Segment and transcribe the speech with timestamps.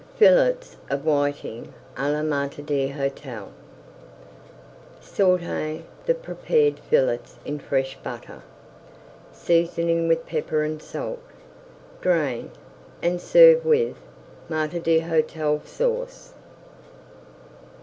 [0.17, 3.49] FILLETS OF WHITING À LA MAÎTRE D'HÔTEL
[4.99, 8.41] Sauté the prepared fillets in fresh butter,
[9.31, 11.19] seasoning with pepper and salt.
[12.01, 12.49] Drain,
[13.03, 13.97] and serve with
[14.49, 16.33] Maître d'Hôtel Sauce.